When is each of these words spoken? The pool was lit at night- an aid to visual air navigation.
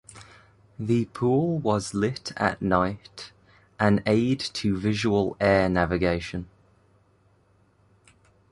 The 0.79 1.05
pool 1.13 1.59
was 1.59 1.93
lit 1.93 2.31
at 2.35 2.59
night- 2.59 3.31
an 3.79 4.01
aid 4.07 4.39
to 4.55 4.75
visual 4.75 5.37
air 5.39 5.69
navigation. 5.69 6.49